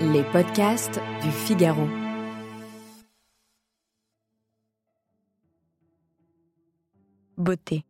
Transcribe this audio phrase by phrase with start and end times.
[0.00, 1.88] Les podcasts du Figaro.
[7.36, 7.84] Beauté.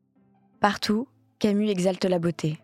[0.58, 1.06] Partout,
[1.38, 2.60] Camus exalte la beauté.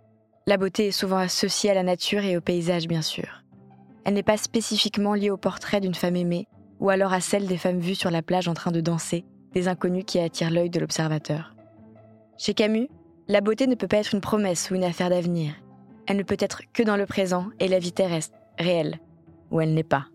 [0.46, 3.42] La beauté est souvent associée à la nature et au paysage, bien sûr.
[4.06, 6.48] Elle n'est pas spécifiquement liée au portrait d'une femme aimée,
[6.80, 9.68] ou alors à celle des femmes vues sur la plage en train de danser, des
[9.68, 11.54] inconnus qui attirent l'œil de l'observateur.
[12.38, 12.88] Chez Camus,
[13.28, 15.52] la beauté ne peut pas être une promesse ou une affaire d'avenir.
[16.06, 19.00] Elle ne peut être que dans le présent et la vie terrestre, réelle,
[19.54, 20.08] où elle n'est pas.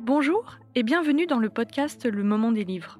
[0.00, 2.98] Bonjour et bienvenue dans le podcast Le Moment des Livres.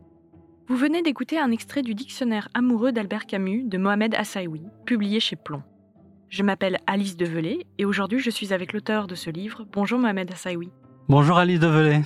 [0.68, 5.34] Vous venez d'écouter un extrait du dictionnaire amoureux d'Albert Camus de Mohamed Assaoui, publié chez
[5.34, 5.62] Plomb.
[6.28, 9.66] Je m'appelle Alice Develay et aujourd'hui je suis avec l'auteur de ce livre.
[9.72, 10.70] Bonjour Mohamed Assaoui.
[11.08, 12.02] Bonjour Alice Develay.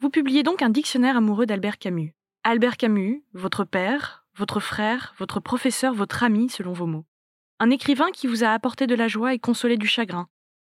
[0.00, 2.14] Vous publiez donc un dictionnaire amoureux d'Albert Camus.
[2.44, 7.06] Albert Camus, votre père, votre frère, votre professeur, votre ami, selon vos mots.
[7.62, 10.28] Un écrivain qui vous a apporté de la joie et consolé du chagrin.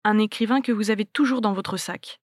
[0.05, 2.21] Un écrivain que vous avez toujours dans votre sac.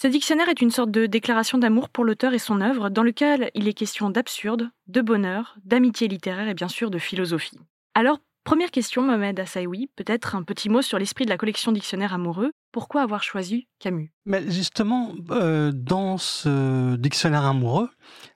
[0.00, 3.50] Ce dictionnaire est une sorte de déclaration d'amour pour l'auteur et son œuvre, dans lequel
[3.52, 7.58] il est question d'absurde, de bonheur, d'amitié littéraire et bien sûr de philosophie.
[7.94, 12.14] Alors, première question, Mohamed Assaoui, peut-être un petit mot sur l'esprit de la collection Dictionnaire
[12.14, 12.52] amoureux.
[12.70, 14.12] Pourquoi avoir choisi Camus?
[14.26, 17.88] Mais justement, euh, dans ce dictionnaire amoureux,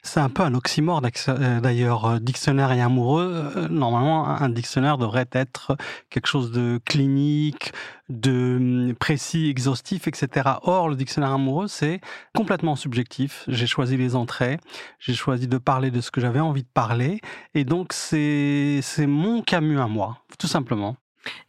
[0.02, 2.06] c'est un peu un oxymore euh, d'ailleurs.
[2.06, 5.76] Euh, dictionnaire et amoureux, normalement, un dictionnaire devrait être
[6.08, 7.72] quelque chose de clinique,
[8.08, 8.56] de
[8.88, 10.48] hum, précis, exhaustif, etc.
[10.62, 12.00] Or, le dictionnaire amoureux, c'est
[12.34, 13.44] complètement subjectif.
[13.48, 14.58] J'ai choisi les entrées,
[14.98, 17.20] j'ai choisi de parler de ce que j'avais envie de parler,
[17.54, 20.96] et donc c'est mon Camus à moi, tout simplement.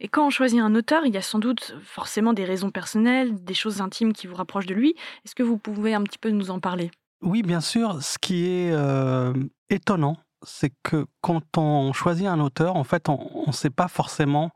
[0.00, 3.42] Et quand on choisit un auteur, il y a sans doute forcément des raisons personnelles,
[3.44, 4.94] des choses intimes qui vous rapprochent de lui.
[5.24, 6.90] Est-ce que vous pouvez un petit peu nous en parler?
[7.22, 8.02] Oui, bien sûr.
[8.02, 9.32] Ce qui est euh,
[9.70, 14.50] étonnant, c'est que quand on choisit un auteur, en fait, on ne sait pas forcément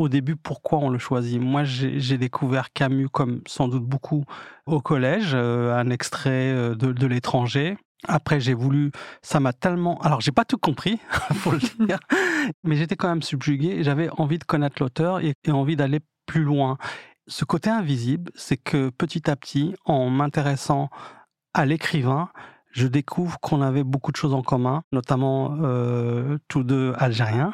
[0.00, 1.40] au début pourquoi on le choisit.
[1.40, 4.24] Moi, j'ai découvert Camus comme sans doute beaucoup
[4.66, 7.76] au collège, euh, un extrait euh, de, l'étranger.
[8.08, 10.98] Après, j'ai voulu, ça m'a tellement, alors j'ai pas tout compris,
[11.42, 11.98] pour le dire,
[12.64, 16.42] mais j'étais quand même subjugué j'avais envie de connaître l'auteur et, et envie d'aller plus
[16.42, 16.78] loin.
[17.26, 20.88] Ce côté invisible, c'est que petit à petit, en m'intéressant
[21.54, 22.30] à l'écrivain,
[22.72, 27.52] je découvre qu'on avait beaucoup de choses en commun, notamment euh, tous deux algériens,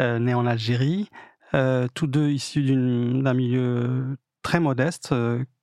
[0.00, 1.10] euh, nés en Algérie,
[1.54, 5.14] euh, tous deux issus d'un milieu très modeste.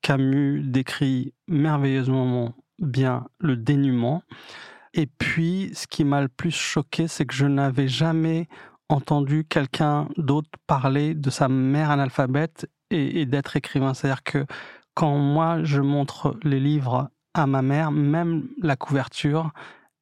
[0.02, 4.24] Camus décrit merveilleusement bien le dénuement.
[4.94, 8.48] Et puis, ce qui m'a le plus choqué, c'est que je n'avais jamais
[8.90, 13.94] entendu quelqu'un d'autre parler de sa mère analphabète et, d'être écrivain.
[13.94, 14.46] C'est-à-dire que
[14.94, 19.52] quand moi, je montre les livres à ma mère, même la couverture,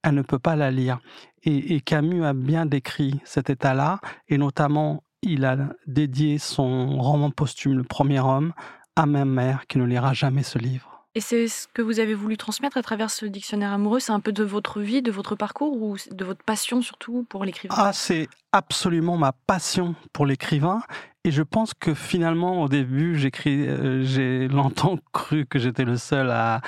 [0.02, 1.00] elle ne peut pas la lire.
[1.44, 7.78] et Camus a bien décrit cet état-là, et notamment il a dédié son roman posthume,
[7.78, 8.54] Le Premier Homme,
[8.96, 10.99] à ma mère qui ne lira jamais ce livre.
[11.20, 14.22] Et c'est ce que vous avez voulu transmettre à travers ce dictionnaire amoureux C'est un
[14.22, 17.76] peu de votre vie, de votre parcours ou de votre passion surtout pour l'écrivain?
[17.78, 20.80] Ah, c'est absolument ma passion pour l'écrivain.
[21.26, 26.32] Et je pense que finalement, au début, euh, j'ai longtemps cru que j'étais le seul
[26.32, 26.62] à,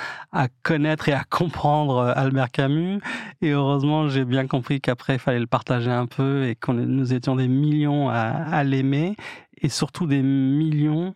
[0.62, 3.00] connaître et à comprendre euh, Albert Camus.
[3.40, 7.14] Et heureusement, j'ai bien compris qu'après, il fallait le partager un peu et que nous
[7.14, 9.16] étions des millions à l'aimer
[9.62, 11.14] et surtout des millions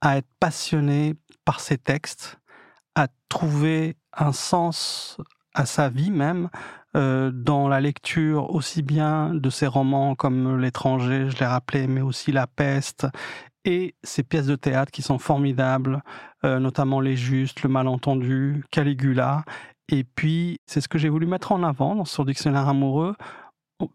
[0.00, 1.14] à être passionnés
[1.44, 2.40] par ses textes
[2.94, 5.18] à trouver un sens
[5.54, 6.48] à sa vie même
[6.94, 12.02] euh, dans la lecture aussi bien de ses romans comme L'étranger, je l'ai rappelé, mais
[12.02, 13.06] aussi La peste
[13.64, 16.02] et ses pièces de théâtre qui sont formidables,
[16.44, 19.44] euh, notamment Les Justes, Le Malentendu, Caligula.
[19.88, 23.14] Et puis, c'est ce que j'ai voulu mettre en avant dans son dictionnaire amoureux.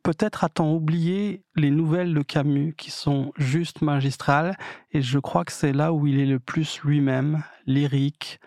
[0.04, 4.58] Peut-être a-t-on oublié les nouvelles de Camus qui sont juste magistrales,
[4.92, 8.40] et je crois que c'est là où il est le plus lui-même, lyrique,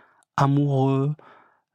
[0.43, 1.13] amoureux.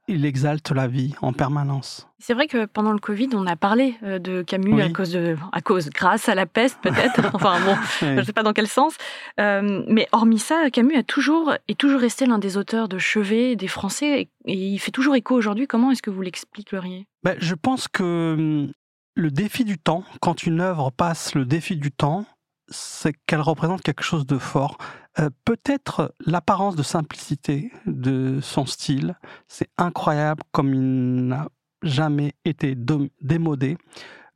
[0.08, 2.06] Il exalte la vie en permanence.
[2.20, 5.36] C'est vrai que pendant le Covid, on a parlé euh, de Camus à cause de,
[5.50, 7.20] à cause, grâce à la peste peut-être.
[7.34, 8.94] enfin bon, je ne sais pas dans quel sens.
[9.40, 13.56] Euh, mais hormis ça, Camus a toujours est toujours resté l'un des auteurs de chevet
[13.56, 15.66] des Français et, il fait toujours écho aujourd'hui.
[15.66, 17.08] Comment est-ce que vous l'expliqueriez?
[17.24, 18.72] Ben, Je pense que hum,
[19.16, 22.26] le défi du temps, quand une œuvre passe le défi du temps,
[22.68, 24.78] c'est qu'elle représente quelque chose de fort.
[25.18, 29.16] Euh, peut-être l'apparence de simplicité de son style,
[29.48, 31.48] c'est incroyable comme il n'a
[31.82, 32.76] jamais été
[33.20, 33.78] démodé.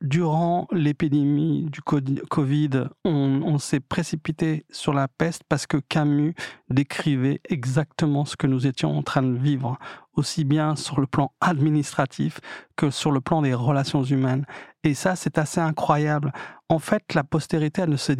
[0.01, 6.33] Durant l'épidémie du Covid, on, s'est précipité sur la peste parce que Camus
[6.71, 9.77] décrivait exactement ce que nous étions en train de vivre,
[10.15, 12.39] aussi bien sur le plan administratif
[12.75, 14.47] que sur le plan des relations humaines.
[14.83, 16.33] Et ça, c'est assez incroyable.
[16.67, 18.13] En fait, la postérité, elle ne se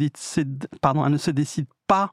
[0.80, 2.12] pardon, elle ne se décide pas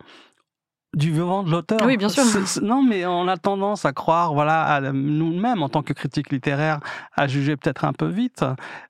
[0.96, 1.80] du vivant de l'auteur.
[1.86, 2.24] Oui, bien sûr.
[2.62, 6.80] non, mais on a tendance à croire, voilà, nous-mêmes en tant que critique littéraire,
[7.16, 8.44] à juger peut-être un peu vite.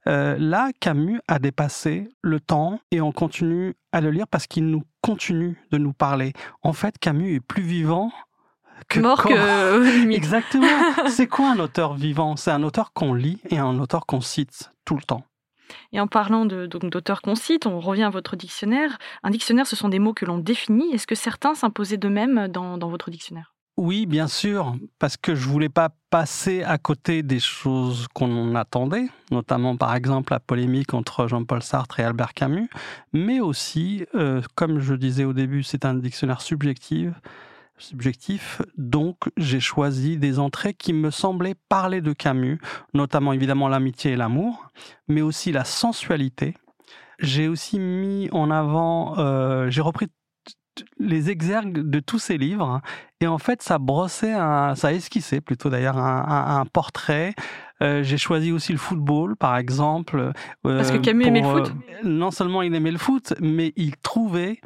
[0.08, 4.68] Euh, là, Camus a dépassé le temps et on continue à le lire parce qu'il
[4.68, 6.34] nous continue de nous parler.
[6.64, 8.12] En fait, Camus est plus vivant
[8.88, 10.68] que mort que Exactement.
[11.08, 12.36] C'est quoi un auteur vivant?
[12.38, 15.24] C'est un auteur qu'on lit et un auteur qu'on cite tout le temps.
[15.92, 18.98] Et en parlant d'auteurs qu'on cite, on revient à votre dictionnaire.
[19.24, 20.94] Un dictionnaire, ce sont des mots que l'on définit.
[20.94, 23.54] Est-ce que certains s'imposaient d'eux-mêmes dans, dans votre dictionnaire?
[23.82, 29.06] Oui, bien sûr, parce que je voulais pas passer à côté des choses qu'on attendait,
[29.32, 32.70] notamment par exemple la polémique entre Jean-Paul Sartre et Albert Camus,
[33.14, 37.14] mais aussi, euh, comme je disais au début, c'est un dictionnaire subjectif,
[37.80, 38.62] subjectif.
[38.78, 42.60] Donc, j'ai choisi des entrées qui me semblaient parler de Camus,
[42.94, 44.68] notamment évidemment l'amitié et l'amour,
[45.08, 46.56] mais aussi la sensualité.
[47.20, 50.08] J'ai aussi mis en avant, euh, j'ai repris
[50.98, 52.82] les exergues de tous ces livres
[53.20, 57.34] et en fait ça brossait un, ça esquissait plutôt d'ailleurs un, portrait
[57.82, 60.32] euh, j'ai choisi aussi le football par exemple
[60.64, 61.74] parce que euh, Camus aimait le foot
[62.06, 64.62] non seulement il aimait le foot mais il trouvait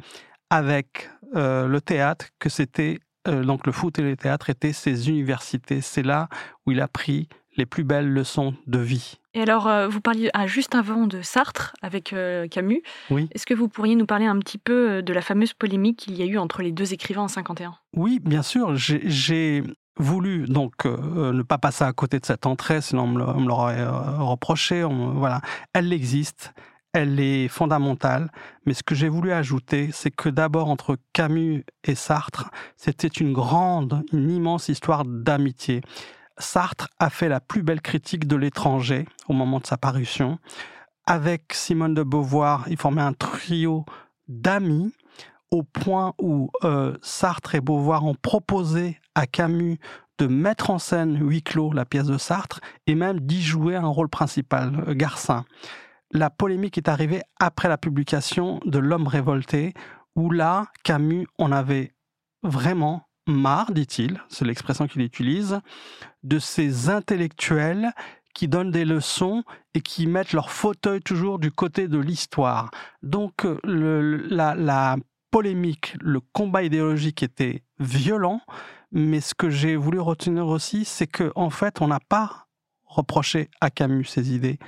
[0.50, 5.80] avec le théâtre que c'était euh, donc le foot et le théâtre étaient ses universités.
[5.80, 6.28] C'est là
[6.66, 9.18] où il a pris les plus belles leçons de vie.
[9.32, 12.82] Et alors, euh, vous parliez ah, juste avant de Sartre avec euh, Camus.
[13.10, 13.28] Oui.
[13.32, 16.22] Est-ce que vous pourriez nous parler un petit peu de la fameuse polémique qu'il y
[16.22, 18.74] a eu entre les deux écrivains en 51 Oui, bien sûr.
[18.74, 19.62] J'ai
[19.96, 24.82] voulu donc ne pas passer à côté de cette entrée, sinon on me l'aurait reproché.
[24.82, 25.40] voilà,
[25.72, 26.52] elle existe
[26.94, 28.30] elle est fondamentale.
[28.64, 33.34] Mais ce que j'ai voulu ajouter, c'est que d'abord entre Camus et Sartre, c'était une
[33.34, 35.82] grande, une immense histoire d'amitié.
[36.38, 40.38] Sartre a fait la plus belle critique de l'étranger au moment de sa parution.
[41.06, 43.84] Avec Simone de Beauvoir, il formait un trio
[44.28, 44.94] d'amis
[45.50, 49.78] au point où euh, Sartre et Beauvoir ont proposé à Camus
[50.18, 53.86] de mettre en scène huis clos la pièce de Sartre et même d'y jouer un
[53.86, 55.44] rôle principal, euh, Garcin
[56.12, 59.74] la polémique est arrivée après la publication de L'homme révolté,
[60.16, 61.92] où là, Camus en avait
[62.42, 65.60] vraiment marre, dit-il, c'est l'expression qu'il utilise,
[66.22, 67.92] de ces intellectuels
[68.34, 72.70] qui donnent des leçons et qui mettent leur fauteuil toujours du côté de l'histoire.
[73.02, 74.96] Donc la, la
[75.30, 78.40] polémique, le combat idéologique était violent,
[78.92, 82.46] mais ce que j'ai voulu retenir aussi, c'est qu'en en fait, on n'a pas
[82.84, 84.58] reproché à Camus ses idées.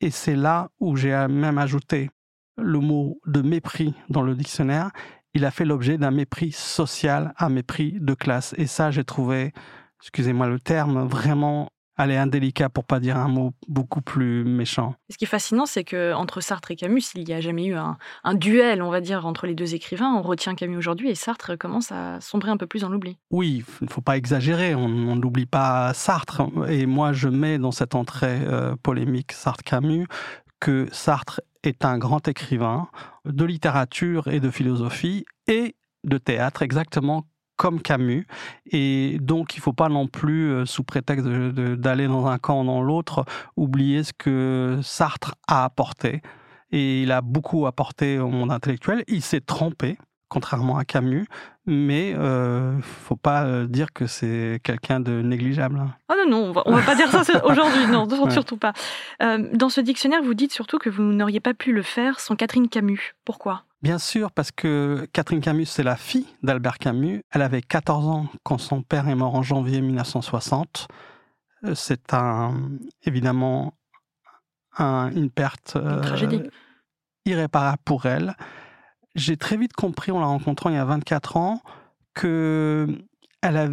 [0.00, 2.10] Et c'est là où j'ai même ajouté
[2.56, 4.90] le mot de mépris dans le dictionnaire.
[5.34, 8.54] Il a fait l'objet d'un mépris social, un mépris de classe.
[8.56, 9.52] Et ça, j'ai trouvé,
[10.00, 14.94] excusez-moi le terme, vraiment elle est indélicat pour pas dire un mot beaucoup plus méchant.
[15.10, 17.74] Ce qui est fascinant, c'est que entre Sartre et Camus, il n'y a jamais eu
[17.74, 17.96] un,
[18.34, 20.12] duel, on va dire, entre les deux écrivains.
[20.14, 23.16] On retient Camus aujourd'hui et Sartre commence à sombrer un peu plus dans l'oubli.
[23.30, 24.74] Oui, il ne faut pas exagérer.
[24.74, 26.42] On n'oublie pas Sartre.
[26.68, 30.06] Et moi, je mets dans cette entrée euh, polémique Sartre-Camus
[30.60, 32.88] que Sartre est un grand écrivain
[33.24, 38.26] de littérature et de philosophie et de théâtre, exactement comme Camus.
[38.70, 42.62] Et donc, il ne faut pas non plus, euh, sous prétexte d'aller dans un camp
[42.62, 43.24] ou dans l'autre,
[43.56, 46.22] oublier ce que Sartre a apporté.
[46.72, 49.04] Et il a beaucoup apporté au monde intellectuel.
[49.08, 49.96] Il s'est trompé,
[50.28, 51.26] contrairement à Camus,
[51.64, 55.80] mais il euh, ne faut pas euh, dire que c'est quelqu'un de négligeable.
[56.08, 58.72] Ah non, non, on va, va pas dire ça aujourd'hui, non, surtout pas.
[59.20, 62.68] dans ce dictionnaire, vous dites surtout que vous n'auriez pas pu le faire sans Catherine
[62.68, 63.14] Camus.
[63.24, 63.65] Pourquoi?
[63.82, 67.22] Bien sûr, parce que Catherine Camus, c'est la fille d'Albert Camus.
[67.30, 70.88] Elle avait 14 ans quand son père est mort en janvier 1960.
[71.64, 72.70] Euh, c'est un,
[73.04, 73.74] évidemment
[74.78, 76.02] une perte euh,
[77.24, 78.34] irréparable pour elle.
[79.14, 81.62] J'ai très vite compris, en la rencontrant il y a 24 ans,
[82.14, 82.98] qu'elle
[83.42, 83.68] a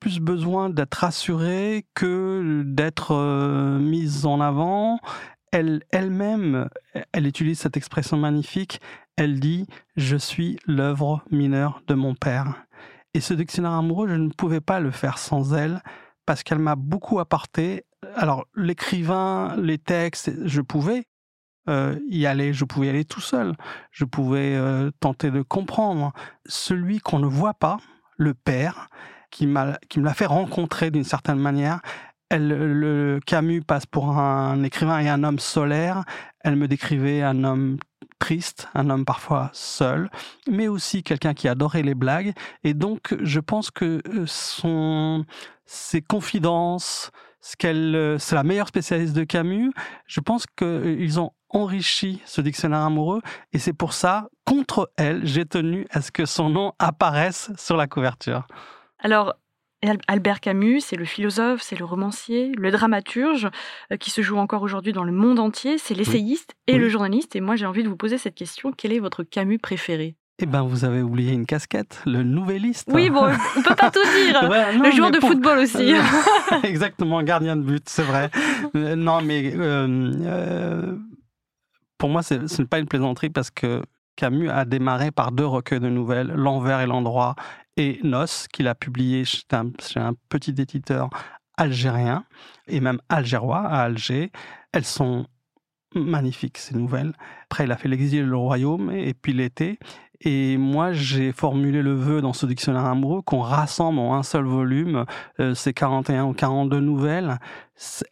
[0.00, 4.98] plus besoin d'être rassurée que d'être euh, mise en avant.
[5.52, 6.68] Elle elle-même,
[7.12, 8.80] elle utilise cette expression magnifique,
[9.16, 9.66] elle dit
[9.96, 12.64] Je suis l'œuvre mineure de mon père.
[13.14, 15.82] Et ce dictionnaire amoureux, je ne pouvais pas le faire sans elle
[16.26, 17.84] parce qu'elle m'a beaucoup apporté.
[18.14, 21.04] Alors, l'écrivain, les textes, je pouvais
[21.68, 23.54] euh, y aller, je pouvais y aller tout seul.
[23.90, 26.12] Je pouvais euh, tenter de comprendre.
[26.46, 27.78] Celui qu'on ne voit pas,
[28.16, 28.88] le père,
[29.30, 29.48] qui,
[29.88, 31.80] qui me l'a fait rencontrer d'une certaine manière,
[32.30, 36.04] elle, le Camus passe pour un écrivain et un homme solaire.
[36.40, 37.78] Elle me décrivait un homme
[38.74, 40.10] un homme parfois seul,
[40.48, 42.32] mais aussi quelqu'un qui adorait les blagues.
[42.64, 45.24] Et donc, je pense que euh, son,
[45.66, 47.10] ses confidences,
[47.40, 49.72] ce qu'elle, euh, c'est la meilleure spécialiste de Camus.
[50.06, 53.20] Je pense qu'ils ont enrichi ce dictionnaire amoureux
[53.52, 57.76] et c'est pour ça, contre elle, j'ai tenu à ce que son nom apparaisse sur
[57.76, 58.46] la couverture.
[58.98, 59.34] Alors,
[60.06, 63.48] Albert Camus, c'est le philosophe, c'est le romancier, le dramaturge
[63.92, 67.34] euh, qui se joue encore aujourd'hui dans le monde entier, c'est l'essayiste et le journaliste.
[67.34, 70.14] Et moi, j'ai envie de vous poser cette question quel est votre Camus préféré?
[70.38, 72.88] Eh ben, vous avez oublié une casquette, le nouvelliste.
[72.92, 74.42] Oui, bon, on peut pas tout dire.
[74.82, 75.94] le joueur de football aussi.
[76.64, 78.30] Exactement, gardien de but, c'est vrai.
[78.74, 80.96] Euh, non, mais euh,
[81.98, 83.82] pour moi, ce n'est pas une plaisanterie parce que
[84.16, 87.34] Camus a démarré par deux recueils de nouvelles, L'envers et l'endroit,
[87.76, 91.10] et Nos, qu'il a publié chez un, petit éditeur
[91.56, 92.24] algérien,
[92.66, 94.30] et même algérois à Alger.
[94.72, 95.26] Elles sont
[95.94, 97.12] magnifiques, ces nouvelles.
[97.44, 99.78] Après, il a fait L'exil et le royaume, et puis l'été.
[100.24, 104.44] Et moi, j'ai formulé le vœu dans ce dictionnaire amoureux qu'on rassemble en un seul
[104.44, 105.04] volume
[105.40, 107.38] euh, ces 41 ou 42 nouvelles.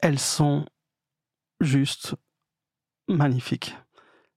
[0.00, 0.66] Elles sont
[1.60, 2.16] juste
[3.06, 3.76] magnifiques.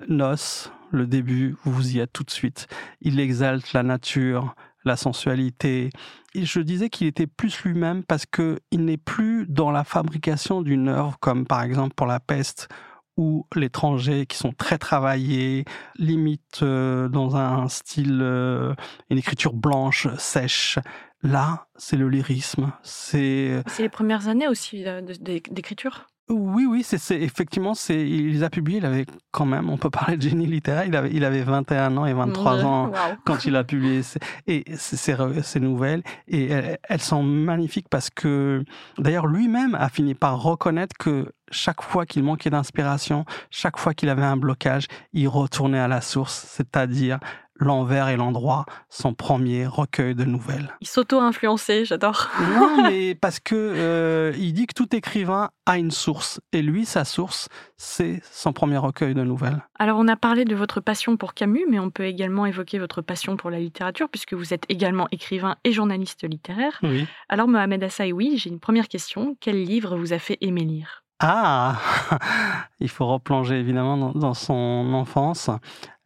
[0.08, 2.68] Nos, le début, vous y êtes tout de suite.
[3.02, 5.90] Il exalte la nature, la sensualité.
[6.36, 11.18] Je disais qu'il était plus lui-même parce qu'il n'est plus dans la fabrication d'une œuvre
[11.20, 12.70] comme par exemple pour la peste
[13.18, 15.66] ou l'étranger qui sont très travaillés,
[15.98, 18.74] limite euh, dans un style, euh,
[19.10, 20.80] une écriture blanche, sèche.
[21.22, 22.74] Là, c'est le lyrisme.
[22.82, 23.62] C'est.
[23.68, 26.08] C'est les premières années aussi euh, d'écriture?
[26.30, 28.78] Oui, oui, c'est effectivement, c'est il les a publiés.
[28.78, 30.86] Il avait quand même, on peut parler de génie littéraire.
[30.86, 32.92] Il avait, il avait 21 ans et 23 ans
[33.26, 34.02] quand il a publié
[34.48, 36.02] et ces nouvelles.
[36.30, 38.64] Et elles, sont magnifiques parce que,
[38.98, 44.08] d'ailleurs, lui-même a fini par reconnaître que chaque fois qu'il manquait d'inspiration, chaque fois qu'il
[44.08, 47.20] avait un blocage, il retournait à la source, c'est-à-dire
[47.56, 50.76] l'envers et l'endroit, son premier recueil de nouvelles.
[50.82, 52.30] Il s'auto-influencé, j'adore.
[52.56, 56.86] non, mais parce que euh, il dit que tout écrivain a une source, et lui,
[56.86, 59.62] sa source, c'est son premier recueil de nouvelles.
[59.80, 63.02] Alors, on a parlé de votre passion pour Camus, mais on peut également évoquer votre
[63.02, 66.80] passion pour la littérature, puisque vous êtes également écrivain et journaliste littéraire.
[66.84, 67.06] Oui.
[67.30, 67.84] Alors, Mohamed
[68.14, 69.36] oui, j'ai une première question.
[69.40, 71.03] Quel livre vous a fait aimer lire?
[71.26, 71.80] Ah,
[72.82, 75.50] il faut replonger évidemment dans, son enfance.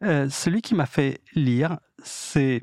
[0.04, 2.62] Euh, celui qui m'a fait lire, c'est,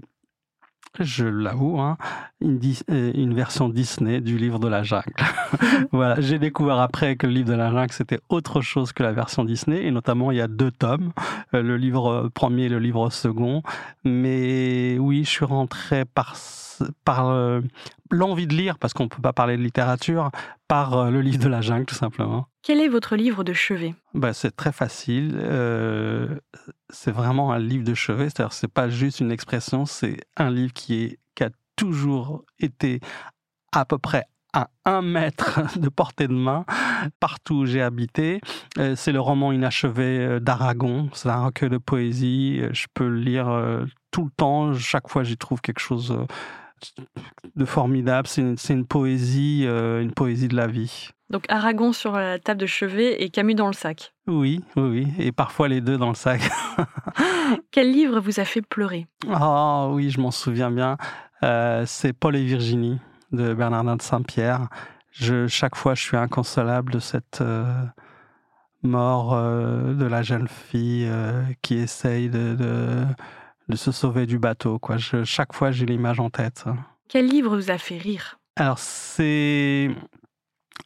[0.98, 1.98] je l'avoue, hein,
[2.40, 5.12] une, euh, une, version Disney du livre de la jungle.
[5.92, 9.12] voilà, j'ai découvert après que le livre de la jungle c'était autre chose que la
[9.12, 11.12] version Disney, et notamment il y a deux tomes,
[11.54, 13.64] euh, le livre premier et le livre second.
[14.06, 16.38] Mais oui, je suis rentré par
[17.04, 17.62] par euh,
[18.12, 20.32] l'envie de lire, parce qu'on ne peut pas parler de littérature,
[20.68, 22.48] par euh, le livre de la jungle, tout simplement.
[22.64, 23.94] Quel est votre livre de chevet?
[24.14, 25.38] Bah, C'est très facile.
[25.38, 26.40] Euh,
[26.90, 28.26] c'est vraiment un livre de chevet.
[28.26, 33.00] C'est-à-dire, c'est pas juste une expression, c'est un livre qui, est, qui a toujours été
[33.72, 36.66] à peu près à un mètre de portée de main
[37.20, 38.40] partout où j'ai habité.
[38.96, 41.10] C'est le roman inachevé d'Aragon.
[41.12, 42.62] C'est un recueil de poésie.
[42.72, 44.74] Je peux le lire tout le temps.
[44.74, 46.18] Chaque fois, j'y trouve quelque chose
[47.56, 48.28] de formidable.
[48.28, 48.42] C'est
[48.74, 51.10] une, poésie, euh, une poésie de la vie.
[51.30, 54.14] Donc Aragon sur la table de chevet et Camus dans le sac.
[54.28, 56.42] Oui, oui, et parfois les deux dans le sac.
[57.72, 59.08] Quel livre vous a fait pleurer?
[59.28, 60.98] Oh oui, je m'en souviens bien.
[61.44, 63.00] Euh, c'est Paul et Virginie
[63.32, 64.68] de Bernardin de Saint-Pierre.
[65.12, 67.84] Je, chaque fois, je suis inconsolable de cette euh,
[68.84, 71.10] mort de la jeune fille
[71.64, 73.06] qui essaye de de
[73.74, 74.78] se sauver du bateau.
[74.78, 74.98] Quoi.
[74.98, 76.66] chaque fois, j'ai l'image en tête.
[77.10, 78.40] Quel livre vous a fait rire?
[78.56, 79.90] Alors, c'est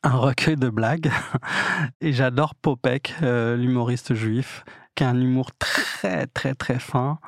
[0.04, 1.12] un recueil de blagues.
[2.02, 4.64] Et j'adore Popek, euh, l'humoriste juif,
[4.96, 7.20] qui a un humour très, très, très fin.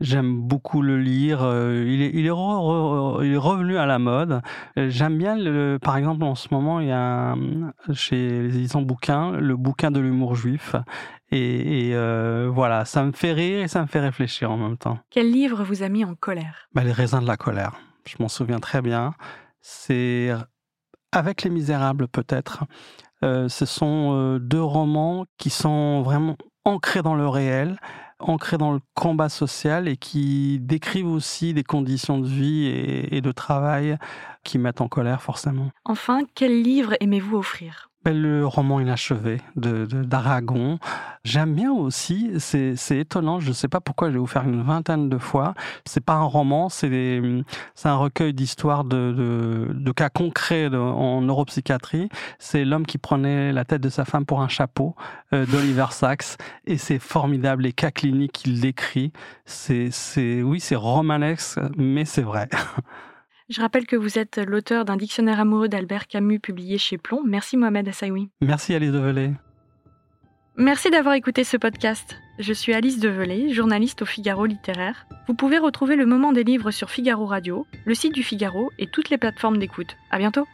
[0.00, 1.40] J'aime beaucoup le lire.
[1.42, 4.42] Euh, il est, il est, revenu à la mode.
[4.78, 7.34] Euh, j'aime bien, le, par exemple, en ce moment, il y a
[7.92, 10.76] chez les éditions bouquins, le bouquin de l'humour juif.
[11.30, 14.98] Et, euh, voilà, ça me fait rire et ça me fait réfléchir en même temps.
[15.10, 16.68] Quel livre vous a mis en colère?
[16.74, 17.72] Bah, Les raisins de la colère.
[18.06, 19.14] Je m'en souviens très bien.
[19.60, 20.30] C'est
[21.12, 22.64] avec Les Misérables peut-être.
[23.24, 27.78] Euh, ce sont deux romans qui sont vraiment ancrés dans le réel,
[28.18, 33.32] ancrés dans le combat social et qui décrivent aussi des conditions de vie et de
[33.32, 33.96] travail
[34.44, 35.70] qui mettent en colère forcément.
[35.84, 37.90] Enfin, quel livre aimez-vous offrir?
[38.14, 40.78] Le roman inachevé de d'Aragon.
[41.24, 45.18] J'aime bien aussi, c'est étonnant, je ne sais pas pourquoi j'ai offert une vingtaine de
[45.18, 45.54] fois.
[45.84, 47.20] C'est pas un roman, c'est
[47.84, 52.08] un recueil d'histoires de, de, cas concrets en neuropsychiatrie.
[52.38, 54.94] C'est l'homme qui prenait la tête de sa femme pour un chapeau
[55.32, 59.12] euh, d'Oliver Sacks et c'est formidable les cas cliniques qu'il décrit.
[59.44, 59.90] C'est
[60.42, 62.48] oui, c'est romanesque, mais c'est vrai.
[63.48, 67.22] Je rappelle que vous êtes l'auteur d'un dictionnaire amoureux d'Albert Camus publié chez Plomb.
[67.24, 68.28] Merci Mohamed Assaoui.
[68.42, 69.32] Merci Alice Develay.
[70.56, 72.18] Merci d'avoir écouté ce podcast.
[72.38, 75.06] Je suis Alice Develay, journaliste au Figaro littéraire.
[75.28, 78.86] Vous pouvez retrouver le moment des livres sur Figaro Radio, le site du Figaro et
[78.86, 79.96] toutes les plateformes d'écoute.
[80.10, 80.46] À bientôt!